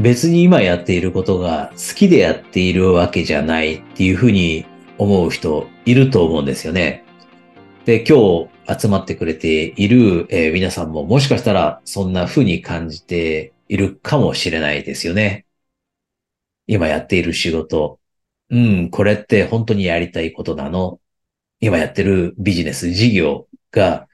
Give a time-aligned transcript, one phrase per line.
[0.00, 4.64] 別に今やっていることが好きでやっているわけじゃないっていうふうに
[4.96, 7.04] 思う人いると思うんですよね。
[7.84, 15.44] で、今日集まってくれている、えー、皆さんももしかしたらそんなふうに感じているかもしれないですよね。
[16.66, 18.00] 今やっている仕事。
[18.48, 20.98] うん、これって本当にやりたいことなの？
[21.60, 24.08] 今やってるビジネス、事業が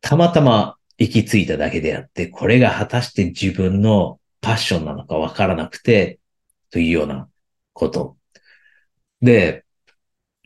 [0.00, 6.20] たまたま行き着いただけであって、これが果たして自分のパッションなのかわからなくて、
[6.70, 7.28] というような
[7.72, 8.16] こと。
[9.22, 9.64] で、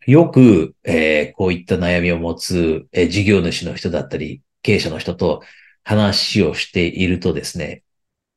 [0.06, 5.42] よく、えー、こういった悩みを持つ、えー、事業主の人だったり、経営者の人と
[5.84, 7.82] 話をしているとですね、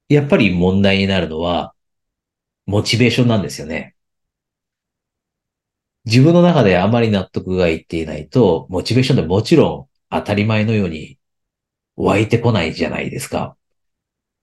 [0.10, 1.74] やっぱり問題になるのは、
[2.66, 3.96] モチベーションなんですよね。
[6.06, 11.20] 自分の中であまり納得がいっていないと、モチベーションでもちろん当たり前のように
[11.96, 13.58] 湧いてこないじゃないですか。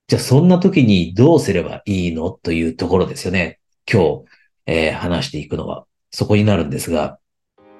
[0.09, 3.59] じゃあそんな時にどうすればいいのというところですよね。
[3.89, 4.25] 今日、
[4.65, 7.19] えー、話していくのはそこになるんですが、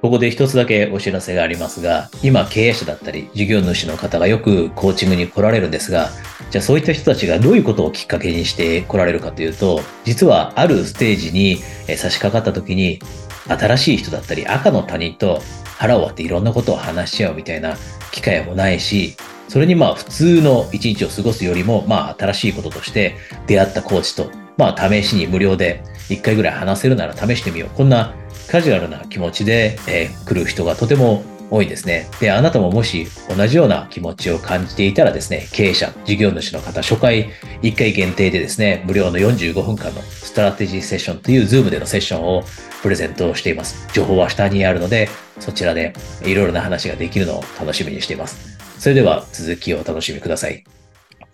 [0.03, 6.09] ここで一つだけお知らせがありますが、今経営者だったり事業主の方がよくコーチングに来られるんですが、
[6.52, 11.58] じゃあそういった人たちがどういうことをきっかけにして来られるかというと、実はあるステージに
[11.97, 12.99] 差し掛かった時に、
[13.47, 15.41] 新しい人だったり赤の他人と
[15.80, 17.75] 腹を割っていろんなことを話し合うみたいな
[18.11, 19.17] 機会もないし、
[19.50, 23.16] それにまあ普通の一日を過ごすよりも、まあ新しいこととして
[23.47, 27.70] 出会ったコーチと、まあ試しに無料で一回ぐらい話せるなら試してみよう。
[27.75, 28.14] こんな
[28.47, 32.08] カジュアルな気持ちで、えー、来る人がとても多いんですね。
[32.20, 37.30] で、あなたももし同じような気持ちを感じていたらですね、経営者、事業主の方、初回
[37.64, 42.44] 1回限定でですね、無料の45分間のストラテジーセッションという Zoom でのセッションを
[42.83, 43.88] プレゼントしています。
[43.94, 48.58] 情報は下にあるので、そちらでいろいろな話ができるのを楽しみにしています。
[48.80, 50.63] それでは続きをお楽しみください。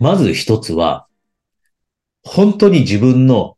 [0.00, 1.06] まず一つは、
[2.24, 3.56] 本当に自分の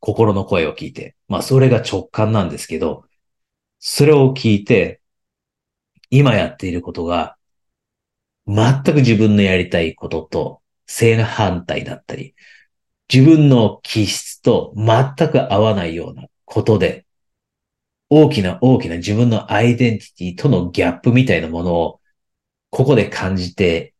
[0.00, 3.04] 心の声を聞いて、まあそれが直感なんですけど、
[3.80, 5.02] それを聞いて、
[6.08, 7.36] 今やっていることが、
[8.46, 12.34] 全く自分のやりたいことと正反対だったり、
[13.12, 17.04] 自分の気質と全く合わないようなことで、
[18.08, 21.99] 大きな大きな自分のアイデンティティとのギャップみたいなものを
[22.70, 23.94] ここで感じて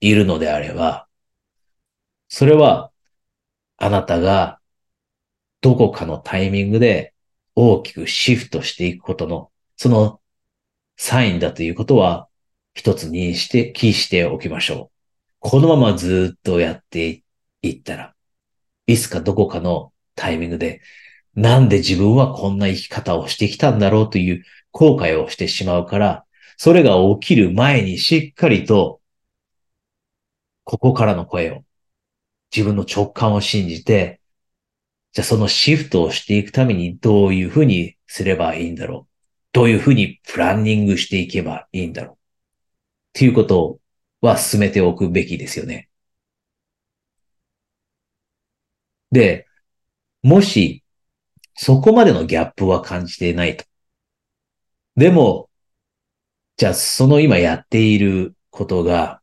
[0.00, 1.08] いるのであれば、
[2.28, 2.90] それは
[3.76, 4.60] あなたが
[5.60, 7.14] どこかのタイミングで
[7.54, 10.20] 大きくシフトしていくことの、その
[10.96, 12.28] サインだということは
[12.74, 14.92] 一つにして、キーしておきましょう。
[15.38, 17.22] このままずっとやって
[17.62, 18.14] いったら、
[18.86, 20.80] いつかどこかのタイミングで、
[21.34, 26.24] なんで自分はこんな生き方をしてきたんだろうという後悔をしてしまうから、
[26.64, 29.00] それが起きる前にしっかりと、
[30.62, 31.64] ここからの声を、
[32.54, 34.20] 自分の直感を信じて、
[35.10, 39.12] じゃあそのシフトをしていくためにどういうふうにすればいいんだろう。
[39.50, 42.14] どういうふうにプランニングしていけばいいんだろう。
[42.14, 42.16] っ
[43.14, 43.80] ていうこと
[44.20, 45.88] は進めておくべきですよね。
[49.10, 49.48] で、
[50.22, 50.84] もし、
[51.56, 53.64] そこまでのギャップは感じていないと。
[54.94, 55.48] でも、
[56.62, 59.20] じゃあ、その今やっていることが、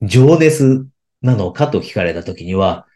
[0.00, 0.88] 情熱
[1.20, 2.86] なのかと聞かれたときには、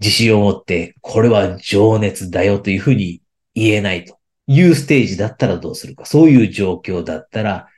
[0.00, 3.22] 自信を持って、これは情熱だよというふうに
[3.54, 4.18] 言えないと
[4.48, 7.68] いうステージだったらどうするか、そういう状況だったら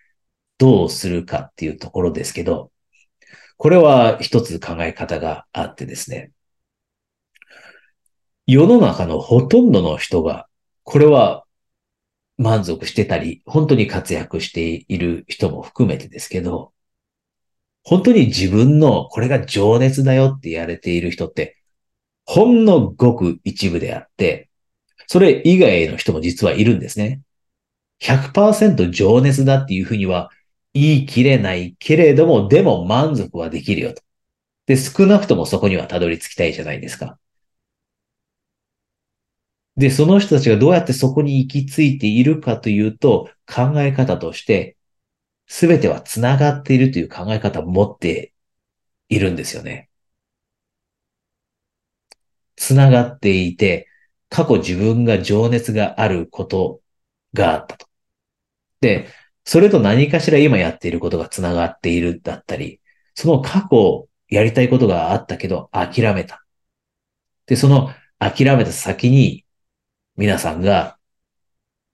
[0.56, 2.72] どうするかっていうところですけど、
[3.58, 6.32] これは一つ考え方があってですね。
[8.46, 10.48] 世の中のほとんどの人が、
[10.84, 11.44] これは
[12.40, 16.72] 満足してたり、本当に活躍している人も含めてですけど、
[17.84, 21.58] 本当に自分のこれが情熱だよってやれている人って、
[22.24, 24.48] ほんのごく一部であって、
[25.06, 27.20] それ以外の人も実はいるんですね。
[27.98, 30.30] 100%情熱だっていうふうには
[30.72, 34.02] 言い切れないけれども、でも満足はできるよと。
[34.64, 37.18] で、少なくともそこにはたどり着きたいじゃないですか。
[39.80, 44.76] で、その人たちがどうやってそこに行き着いているかというと、考え方として、
[45.46, 48.34] すべては繋がっているという考え方を持って
[49.08, 49.88] いるんですよね。
[52.56, 53.88] 繋がっていて、
[54.28, 56.82] 過去自分が情熱があること
[57.32, 57.86] があったと。
[58.82, 59.08] で、
[59.44, 62.80] それと何かしら今やっていることが繋がっているだったり、
[63.14, 66.44] その過去やりたいことがあったけど諦めた。
[67.46, 69.46] で、その諦めた先に
[70.20, 70.98] 皆さんが、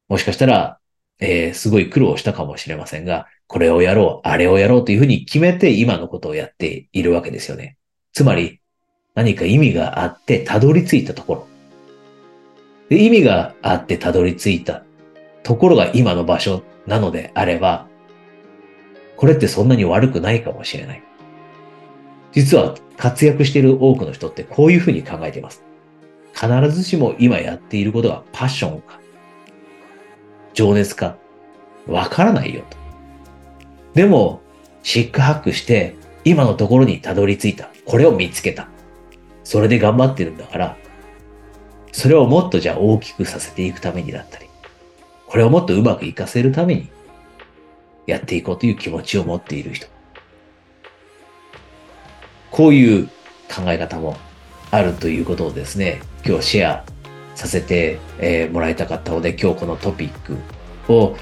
[0.09, 0.81] もしかしたら、
[1.21, 7.77] えー、すごい苦労したかもしれませんが、これをやろう、あれをやろうというふうに決めて今のことをやっているわけですよね。
[8.13, 8.61] つまり
[9.15, 11.47] 何か意味があってたどり着いたところ。
[12.89, 14.83] で意味があってたどり着いた
[15.45, 17.87] ところが今の場所なのであれば、
[19.17, 21.03] これってそんなに悪くないかもしれない。
[22.33, 25.66] 実は活躍している多くの人ってこういうふうに考えています。
[26.39, 29.01] 必ずしも今やっていることがパッションか、
[30.53, 31.17] 情熱か、
[31.87, 32.77] わからないよと。
[33.95, 34.43] でも、
[34.83, 37.71] シックハックして、今のところにたどり着いた。
[37.87, 38.69] これを見つけた。
[39.45, 40.77] それで頑張ってるんだから、
[41.93, 44.47] それをもっとじゃあ大きくさせていくためにだったり、
[45.27, 46.91] これをもっとうまく活かせるために、
[48.07, 49.87] やっていこうという気持ちを持っている人。
[52.51, 53.07] こういう
[53.49, 54.17] 考え方も
[54.71, 56.85] あるということをですね、今日シェア
[57.35, 60.37] させて、えー、もらいたかったので、今日このトピック
[60.93, 61.17] を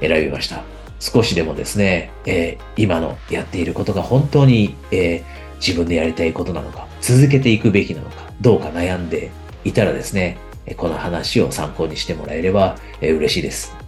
[0.00, 0.62] 選びました。
[1.00, 9.30] 少しでもですね、えー、今のやっていることが本当に、えー、自分でやりたいことなのか、続けていくべきなのか、どうか悩んで
[9.64, 10.38] いたらですね、
[10.76, 13.81] この話を参考にしてもらえれば、え嬉しいです。